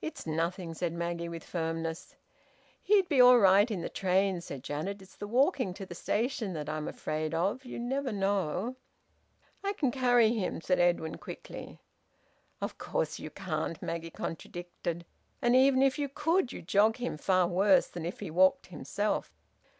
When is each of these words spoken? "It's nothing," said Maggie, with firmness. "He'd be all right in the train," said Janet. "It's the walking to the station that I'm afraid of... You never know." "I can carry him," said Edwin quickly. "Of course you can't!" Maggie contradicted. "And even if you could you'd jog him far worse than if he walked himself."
"It's 0.00 0.24
nothing," 0.24 0.72
said 0.72 0.92
Maggie, 0.92 1.28
with 1.28 1.42
firmness. 1.42 2.14
"He'd 2.80 3.08
be 3.08 3.20
all 3.20 3.40
right 3.40 3.68
in 3.68 3.80
the 3.80 3.88
train," 3.88 4.40
said 4.40 4.62
Janet. 4.62 5.02
"It's 5.02 5.16
the 5.16 5.26
walking 5.26 5.74
to 5.74 5.84
the 5.84 5.96
station 5.96 6.52
that 6.52 6.68
I'm 6.68 6.86
afraid 6.86 7.34
of... 7.34 7.64
You 7.64 7.80
never 7.80 8.12
know." 8.12 8.76
"I 9.64 9.72
can 9.72 9.90
carry 9.90 10.32
him," 10.32 10.60
said 10.60 10.78
Edwin 10.78 11.18
quickly. 11.18 11.80
"Of 12.60 12.78
course 12.78 13.18
you 13.18 13.30
can't!" 13.30 13.82
Maggie 13.82 14.10
contradicted. 14.10 15.06
"And 15.42 15.56
even 15.56 15.82
if 15.82 15.98
you 15.98 16.08
could 16.08 16.52
you'd 16.52 16.68
jog 16.68 16.98
him 16.98 17.16
far 17.18 17.48
worse 17.48 17.88
than 17.88 18.06
if 18.06 18.20
he 18.20 18.30
walked 18.30 18.66
himself." 18.68 19.34